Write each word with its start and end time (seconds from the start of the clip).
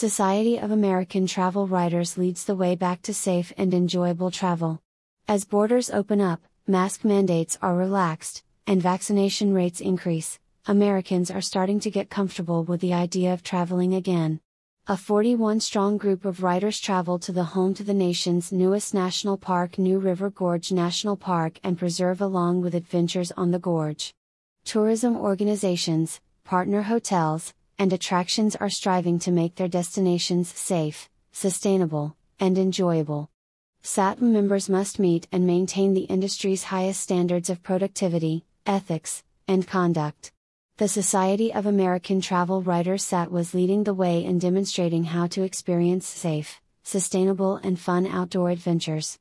Society 0.00 0.56
of 0.56 0.70
American 0.70 1.26
Travel 1.26 1.66
Writers 1.66 2.16
leads 2.16 2.46
the 2.46 2.54
way 2.54 2.74
back 2.74 3.02
to 3.02 3.12
safe 3.12 3.52
and 3.58 3.74
enjoyable 3.74 4.30
travel. 4.30 4.80
As 5.28 5.44
borders 5.44 5.90
open 5.90 6.22
up, 6.22 6.40
mask 6.66 7.04
mandates 7.04 7.58
are 7.60 7.76
relaxed, 7.76 8.42
and 8.66 8.80
vaccination 8.80 9.52
rates 9.52 9.78
increase, 9.78 10.38
Americans 10.66 11.30
are 11.30 11.42
starting 11.42 11.80
to 11.80 11.90
get 11.90 12.08
comfortable 12.08 12.64
with 12.64 12.80
the 12.80 12.94
idea 12.94 13.34
of 13.34 13.42
traveling 13.42 13.92
again. 13.92 14.40
A 14.86 14.96
41 14.96 15.60
strong 15.60 15.98
group 15.98 16.24
of 16.24 16.42
writers 16.42 16.80
traveled 16.80 17.20
to 17.24 17.32
the 17.32 17.52
home 17.52 17.74
to 17.74 17.84
the 17.84 17.92
nation's 17.92 18.50
newest 18.50 18.94
national 18.94 19.36
park, 19.36 19.78
New 19.78 19.98
River 19.98 20.30
Gorge 20.30 20.72
National 20.72 21.18
Park 21.18 21.60
and 21.62 21.76
Preserve, 21.76 22.22
along 22.22 22.62
with 22.62 22.74
adventures 22.74 23.32
on 23.32 23.50
the 23.50 23.58
gorge. 23.58 24.14
Tourism 24.64 25.14
organizations, 25.14 26.22
partner 26.42 26.80
hotels, 26.80 27.52
and 27.80 27.94
attractions 27.94 28.54
are 28.56 28.68
striving 28.68 29.18
to 29.18 29.32
make 29.32 29.54
their 29.54 29.66
destinations 29.66 30.52
safe, 30.54 31.08
sustainable, 31.32 32.14
and 32.38 32.58
enjoyable. 32.58 33.30
SATW 33.82 34.20
members 34.20 34.68
must 34.68 34.98
meet 34.98 35.26
and 35.32 35.46
maintain 35.46 35.94
the 35.94 36.02
industry's 36.02 36.64
highest 36.64 37.00
standards 37.00 37.48
of 37.48 37.62
productivity, 37.62 38.44
ethics, 38.66 39.22
and 39.48 39.66
conduct. 39.66 40.30
The 40.76 40.88
Society 40.88 41.54
of 41.54 41.64
American 41.64 42.20
Travel 42.20 42.60
Writers 42.60 43.02
SAT 43.02 43.30
was 43.30 43.54
leading 43.54 43.84
the 43.84 43.94
way 43.94 44.22
in 44.22 44.38
demonstrating 44.38 45.04
how 45.04 45.26
to 45.28 45.42
experience 45.42 46.06
safe, 46.06 46.60
sustainable, 46.82 47.56
and 47.56 47.80
fun 47.80 48.06
outdoor 48.06 48.50
adventures. 48.50 49.18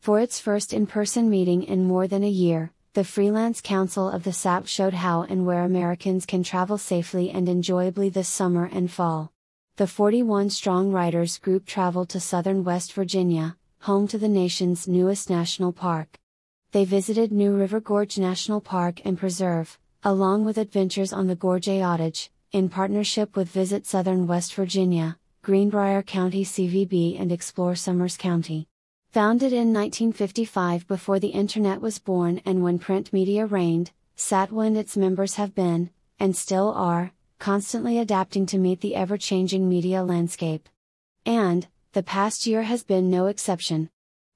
For 0.00 0.20
its 0.20 0.38
first 0.38 0.74
in 0.74 0.86
person 0.86 1.30
meeting 1.30 1.62
in 1.62 1.84
more 1.84 2.06
than 2.06 2.24
a 2.24 2.28
year, 2.28 2.72
the 2.94 3.04
Freelance 3.04 3.62
Council 3.62 4.10
of 4.10 4.22
the 4.22 4.32
SATW 4.32 4.68
showed 4.68 4.92
how 4.92 5.22
and 5.22 5.46
where 5.46 5.64
Americans 5.64 6.26
can 6.26 6.42
travel 6.42 6.76
safely 6.76 7.30
and 7.30 7.48
enjoyably 7.48 8.10
this 8.10 8.28
summer 8.28 8.68
and 8.70 8.90
fall. 8.90 9.32
The 9.76 9.86
41 9.86 10.50
strong 10.50 10.92
writers 10.92 11.38
group 11.38 11.64
traveled 11.64 12.10
to 12.10 12.20
southern 12.20 12.64
West 12.64 12.92
Virginia, 12.92 13.56
home 13.80 14.06
to 14.08 14.18
the 14.18 14.28
nation's 14.28 14.86
newest 14.86 15.30
national 15.30 15.72
park. 15.72 16.18
They 16.72 16.84
visited 16.84 17.32
New 17.32 17.56
River 17.56 17.80
Gorge 17.80 18.18
National 18.18 18.60
Park 18.60 19.00
and 19.06 19.16
Preserve, 19.16 19.78
along 20.04 20.44
with 20.44 20.58
adventures 20.58 21.14
on 21.14 21.28
the 21.28 21.34
Gorge 21.34 21.68
Ayottage, 21.68 22.28
in 22.52 22.68
partnership 22.68 23.36
with 23.36 23.48
Visit 23.48 23.86
Southern 23.86 24.26
West 24.26 24.52
Virginia, 24.52 25.16
Greenbrier 25.40 26.02
County 26.02 26.44
CVB 26.44 27.18
and 27.18 27.32
Explore 27.32 27.74
Summers 27.74 28.18
County. 28.18 28.68
Founded 29.12 29.52
in 29.52 29.74
1955 29.74 30.88
before 30.88 31.18
the 31.18 31.28
Internet 31.28 31.82
was 31.82 31.98
born 31.98 32.40
and 32.46 32.62
when 32.62 32.78
print 32.78 33.12
media 33.12 33.44
reigned, 33.44 33.90
SATW 34.16 34.66
and 34.66 34.74
its 34.74 34.96
members 34.96 35.34
have 35.34 35.54
been, 35.54 35.90
and 36.18 36.34
still 36.34 36.72
are, 36.72 37.12
constantly 37.38 37.98
adapting 37.98 38.46
to 38.46 38.56
meet 38.56 38.80
the 38.80 38.94
ever 38.94 39.18
changing 39.18 39.68
media 39.68 40.02
landscape. 40.02 40.66
And, 41.26 41.66
the 41.92 42.02
past 42.02 42.46
year 42.46 42.62
has 42.62 42.84
been 42.84 43.10
no 43.10 43.26
exception. 43.26 43.90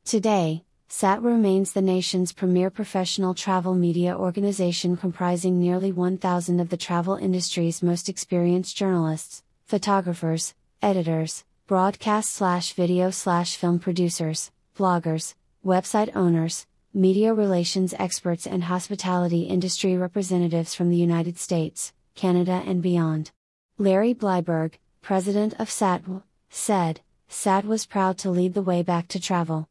Today, 0.05 0.63
SAT 0.89 1.23
remains 1.23 1.73
the 1.73 1.81
nation's 1.81 2.33
premier 2.33 2.69
professional 2.69 3.33
travel 3.33 3.75
media 3.75 4.15
organization 4.15 4.99
comprising 4.99 5.59
nearly 5.59 5.91
1,000 5.91 6.61
of 6.61 6.69
the 6.69 6.77
travel 6.77 7.17
industry's 7.17 7.83
most 7.83 8.11
experienced 8.11 8.77
journalists, 8.77 9.43
photographers, 9.65 10.53
editors, 10.83 11.45
broadcast 11.67 12.31
slash 12.31 12.75
video 12.75 13.11
slash 13.11 13.57
film 13.57 13.79
producers, 13.79 14.51
bloggers, 14.77 15.35
website 15.65 16.15
owners, 16.15 16.67
media 16.95 17.35
relations 17.35 17.95
experts, 17.99 18.47
and 18.47 18.65
hospitality 18.65 19.43
industry 19.43 19.97
representatives 19.97 20.75
from 20.75 20.91
the 20.91 20.97
United 20.97 21.39
States, 21.39 21.93
Canada, 22.15 22.63
and 22.67 22.83
beyond. 22.83 23.31
Larry 23.79 24.15
Bleiberg, 24.15 24.75
president 25.03 25.55
of 25.59 25.69
SATW, 25.69 26.23
said, 26.51 27.01
SAT 27.29 27.65
was 27.65 27.87
proud 27.87 28.17
to 28.19 28.31
lead 28.31 28.55
the 28.55 28.63
way 28.63 28.83
back 28.83 29.09
to 29.09 29.21
travel. 29.21 29.69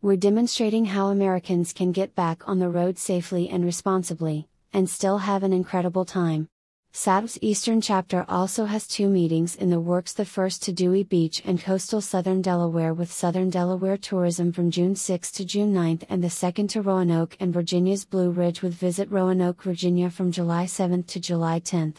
We're 0.00 0.16
demonstrating 0.16 0.84
how 0.86 1.08
Americans 1.08 1.72
can 1.72 1.90
get 1.90 2.14
back 2.14 2.48
on 2.48 2.58
the 2.58 2.68
road 2.68 2.98
safely 2.98 3.48
and 3.48 3.64
responsibly, 3.64 4.48
and 4.72 4.88
still 4.88 5.18
have 5.18 5.42
an 5.42 5.52
incredible 5.52 6.04
time. 6.04 6.48
SATW's 6.92 7.38
Eastern 7.42 7.80
chapter 7.80 8.24
also 8.28 8.64
has 8.64 8.86
two 8.86 9.08
meetings 9.08 9.54
in 9.54 9.70
the 9.70 9.78
works 9.78 10.14
the 10.14 10.24
first 10.24 10.62
to 10.62 10.72
Dewey 10.72 11.04
Beach 11.04 11.42
and 11.44 11.60
coastal 11.60 12.00
southern 12.00 12.40
Delaware 12.42 12.94
with 12.94 13.12
Southern 13.12 13.50
Delaware 13.50 13.98
Tourism 13.98 14.52
from 14.52 14.70
June 14.70 14.96
6 14.96 15.30
to 15.32 15.44
June 15.44 15.72
9 15.72 16.00
and 16.08 16.24
the 16.24 16.30
second 16.30 16.68
to 16.70 16.82
Roanoke 16.82 17.36
and 17.38 17.52
Virginia's 17.52 18.04
Blue 18.04 18.30
Ridge 18.30 18.62
with 18.62 18.74
Visit 18.74 19.10
Roanoke, 19.10 19.62
Virginia 19.62 20.10
from 20.10 20.32
July 20.32 20.64
7 20.64 21.02
to 21.04 21.20
July 21.20 21.58
10. 21.58 21.94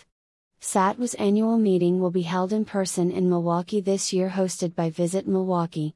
SATW's 0.60 1.14
annual 1.14 1.58
meeting 1.58 2.02
will 2.02 2.12
be 2.12 2.24
held 2.24 2.52
in 2.52 2.66
person 2.66 3.12
in 3.12 3.30
Milwaukee 3.30 3.80
this 3.82 4.12
year 4.12 4.30
hosted 4.30 4.76
by 4.76 4.90
Visit 4.90 5.28
Milwaukee. 5.28 5.96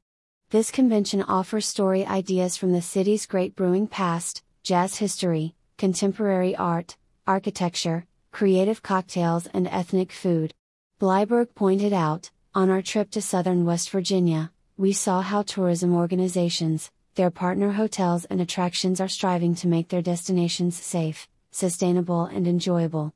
This 0.50 0.70
convention 0.70 1.20
offers 1.22 1.66
story 1.66 2.06
ideas 2.06 2.56
from 2.56 2.72
the 2.72 2.80
city's 2.80 3.26
great 3.26 3.56
brewing 3.56 3.88
past, 3.88 4.42
jazz 4.62 4.96
history, 4.96 5.54
contemporary 5.76 6.56
art, 6.56 6.96
architecture, 7.26 8.06
creative 8.34 8.82
cocktails, 8.82 9.46
and 9.54 9.66
ethnic 9.68 10.12
food. 10.12 10.52
Bleiberg 11.00 11.54
pointed 11.54 11.94
out, 11.94 12.30
on 12.54 12.68
our 12.68 12.82
trip 12.82 13.10
to 13.12 13.22
southern 13.22 13.64
West 13.64 13.88
Virginia, 13.88 14.52
we 14.76 14.92
saw 14.92 15.22
how 15.22 15.40
tourism 15.40 15.94
organizations, 15.94 16.90
their 17.14 17.30
partner 17.30 17.72
hotels, 17.72 18.26
and 18.26 18.42
attractions 18.42 19.00
are 19.00 19.08
striving 19.08 19.54
to 19.54 19.68
make 19.68 19.88
their 19.88 20.02
destinations 20.02 20.76
safe, 20.76 21.28
sustainable, 21.50 22.26
and 22.26 22.46
enjoyable. 22.46 23.14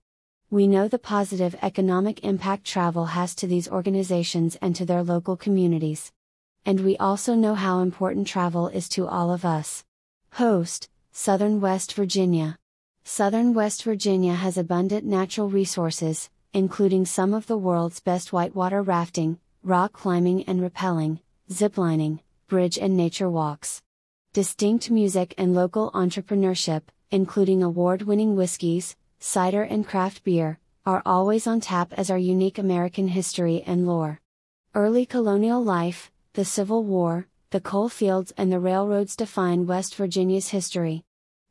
We 0.48 0.66
know 0.66 0.88
the 0.88 0.98
positive 0.98 1.54
economic 1.60 2.24
impact 2.24 2.64
travel 2.64 3.04
has 3.04 3.34
to 3.34 3.46
these 3.46 3.68
organizations 3.68 4.56
and 4.62 4.74
to 4.76 4.86
their 4.86 5.02
local 5.02 5.36
communities 5.36 6.12
and 6.68 6.80
we 6.80 6.98
also 6.98 7.34
know 7.34 7.54
how 7.54 7.80
important 7.80 8.26
travel 8.26 8.68
is 8.68 8.90
to 8.90 9.08
all 9.08 9.32
of 9.32 9.42
us. 9.42 9.86
Host, 10.32 10.90
Southern 11.12 11.62
West 11.62 11.94
Virginia. 11.94 12.58
Southern 13.10 13.54
West 13.54 13.84
Virginia 13.84 14.34
has 14.34 14.58
abundant 14.58 15.02
natural 15.02 15.48
resources, 15.48 16.28
including 16.52 17.06
some 17.06 17.32
of 17.32 17.46
the 17.46 17.56
world's 17.56 18.00
best 18.00 18.34
whitewater 18.34 18.82
rafting, 18.82 19.38
rock 19.62 19.94
climbing 19.94 20.44
and 20.44 20.60
rappelling, 20.60 21.18
ziplining, 21.50 22.18
bridge 22.48 22.76
and 22.76 22.98
nature 22.98 23.30
walks. 23.30 23.80
Distinct 24.34 24.91
music 24.91 25.34
and 25.38 25.54
local 25.54 25.91
entrepreneurship, 25.92 26.82
including 27.10 27.62
award 27.62 28.02
winning 28.02 28.36
whiskeys, 28.36 28.94
cider 29.18 29.62
and 29.62 29.86
craft 29.86 30.22
beer, 30.22 30.58
are 30.84 31.02
always 31.06 31.47
on 31.47 31.60
tap 31.62 31.94
as 31.94 32.10
our 32.10 32.18
unique 32.18 32.58
American 32.58 33.08
history 33.08 33.64
and 33.66 33.86
lore. 33.86 34.20
Early 34.74 35.06
colonial 35.06 35.64
life, 35.64 36.12
the 36.34 36.44
Civil 36.44 36.84
War, 36.84 37.26
the 37.52 37.60
coal 37.62 37.88
fields, 37.88 38.34
and 38.36 38.52
the 38.52 38.60
railroads 38.60 39.16
define 39.16 39.66
West 39.66 39.94
Virginia's 39.94 40.48
history. 40.48 41.04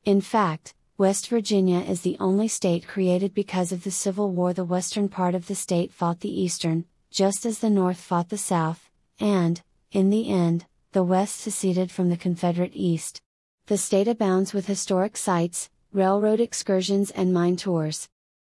In 0.05 0.21
fact, 0.21 0.75
West 0.99 1.27
Virginia 1.27 1.81
is 1.81 2.01
the 2.01 2.17
only 2.19 2.47
state 2.47 2.87
created 2.87 3.31
because 3.31 3.71
of 3.71 3.83
the 3.83 3.91
Civil 3.91 4.31
War. 4.31 4.51
The 4.51 4.65
western 4.65 5.09
part 5.09 5.35
of 5.35 5.45
the 5.45 5.53
state 5.53 5.93
fought 5.93 6.21
the 6.21 6.41
eastern, 6.41 6.85
just 7.11 7.45
as 7.45 7.59
the 7.59 7.69
north 7.69 7.99
fought 7.99 8.29
the 8.29 8.37
south, 8.39 8.89
and, 9.19 9.61
in 9.91 10.09
the 10.09 10.27
end, 10.27 10.65
the 10.93 11.03
west 11.03 11.35
seceded 11.35 11.91
from 11.91 12.09
the 12.09 12.17
Confederate 12.17 12.71
East. 12.73 13.21
The 13.67 13.77
state 13.77 14.07
abounds 14.07 14.55
with 14.55 14.65
historic 14.65 15.17
sites, 15.17 15.69
railroad 15.93 16.39
excursions, 16.39 17.11
and 17.11 17.31
mine 17.31 17.57
tours. 17.57 18.09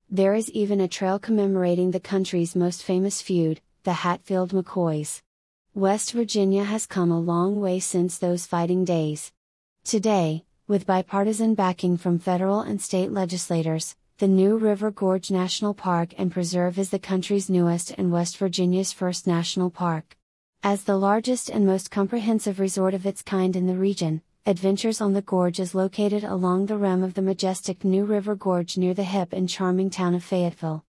There 0.08 0.34
is 0.34 0.48
even 0.52 0.80
a 0.80 0.86
trail 0.86 1.18
commemorating 1.18 1.90
the 1.90 1.98
country's 1.98 2.54
most 2.54 2.84
famous 2.84 3.20
feud, 3.20 3.60
the 3.82 3.92
Hatfield 4.04 4.52
McCoys. 4.52 5.20
West 5.74 6.12
Virginia 6.12 6.62
has 6.62 6.86
come 6.86 7.10
a 7.10 7.18
long 7.18 7.60
way 7.60 7.80
since 7.80 8.18
those 8.18 8.46
fighting 8.46 8.84
days. 8.84 9.32
Today, 9.82 10.44
with 10.68 10.84
bipartisan 10.84 11.54
backing 11.54 11.96
from 11.96 12.18
federal 12.18 12.60
and 12.60 12.82
state 12.82 13.12
legislators, 13.12 13.94
the 14.18 14.26
New 14.26 14.56
River 14.56 14.90
Gorge 14.90 15.30
National 15.30 15.74
Park 15.74 16.12
and 16.18 16.32
Preserve 16.32 16.76
is 16.76 16.90
the 16.90 16.98
country's 16.98 17.48
newest 17.48 17.92
and 17.92 18.10
West 18.10 18.36
Virginia's 18.36 18.92
first 18.92 19.28
national 19.28 19.70
park. 19.70 20.16
As 20.64 20.82
the 20.82 20.96
largest 20.96 21.48
and 21.48 21.64
most 21.64 21.92
comprehensive 21.92 22.58
resort 22.58 22.94
of 22.94 23.06
its 23.06 23.22
kind 23.22 23.54
in 23.54 23.68
the 23.68 23.76
region, 23.76 24.22
Adventures 24.44 25.00
on 25.00 25.12
the 25.12 25.22
Gorge 25.22 25.60
is 25.60 25.72
located 25.72 26.24
along 26.24 26.66
the 26.66 26.76
rim 26.76 27.04
of 27.04 27.14
the 27.14 27.22
majestic 27.22 27.84
New 27.84 28.04
River 28.04 28.34
Gorge 28.34 28.76
near 28.76 28.94
the 28.94 29.04
hip 29.04 29.32
and 29.32 29.48
charming 29.48 29.88
town 29.88 30.16
of 30.16 30.24
Fayetteville. 30.24 30.84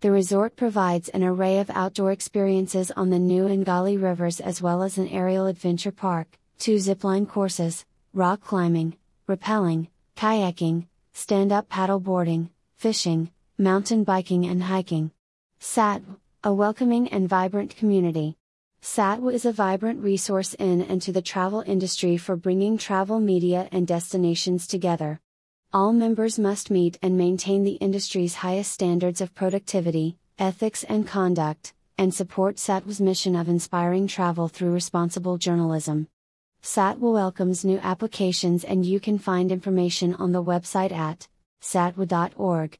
The 0.00 0.10
resort 0.10 0.56
provides 0.56 1.08
an 1.08 1.22
array 1.22 1.58
of 1.58 1.70
outdoor 1.70 2.12
experiences 2.12 2.90
on 2.90 3.08
the 3.08 3.18
New 3.18 3.46
and 3.46 3.64
Gauley 3.64 3.96
rivers 3.96 4.40
as 4.40 4.60
well 4.60 4.82
as 4.82 4.98
an 4.98 5.08
aerial 5.08 5.46
adventure 5.46 5.92
park, 5.92 6.38
two 6.58 6.76
zipline 6.76 7.26
courses, 7.26 7.86
rock 8.12 8.42
climbing, 8.42 8.96
rappelling, 9.36 9.88
kayaking, 10.16 10.86
stand 11.12 11.52
up 11.52 11.68
paddleboarding, 11.68 12.50
fishing, 12.76 13.30
mountain 13.56 14.04
biking, 14.04 14.44
and 14.44 14.64
hiking. 14.64 15.10
SATW, 15.60 16.16
a 16.44 16.52
welcoming 16.52 17.08
and 17.08 17.28
vibrant 17.28 17.74
community. 17.76 18.36
SATW 18.82 19.32
is 19.32 19.44
a 19.44 19.52
vibrant 19.52 20.02
resource 20.02 20.54
in 20.54 20.82
and 20.82 21.00
to 21.02 21.12
the 21.12 21.22
travel 21.22 21.62
industry 21.66 22.16
for 22.16 22.36
bringing 22.36 22.76
travel 22.76 23.20
media 23.20 23.68
and 23.72 23.86
destinations 23.86 24.66
together. 24.66 25.20
All 25.72 25.92
members 25.92 26.38
must 26.38 26.70
meet 26.70 26.98
and 27.00 27.16
maintain 27.16 27.64
the 27.64 27.78
industry's 27.80 28.34
highest 28.34 28.72
standards 28.72 29.20
of 29.20 29.34
productivity, 29.34 30.18
ethics, 30.38 30.84
and 30.84 31.06
conduct, 31.06 31.72
and 31.96 32.12
support 32.12 32.56
SATW's 32.56 33.00
mission 33.00 33.36
of 33.36 33.48
inspiring 33.48 34.06
travel 34.06 34.48
through 34.48 34.72
responsible 34.72 35.38
journalism. 35.38 36.08
SATW 36.62 37.12
welcomes 37.12 37.64
new 37.64 37.78
applications 37.78 38.62
and 38.62 38.86
you 38.86 39.00
can 39.00 39.18
find 39.18 39.50
information 39.50 40.14
on 40.14 40.30
the 40.30 40.42
website 40.42 40.92
at 40.92 41.26
satw.org. 41.60 42.78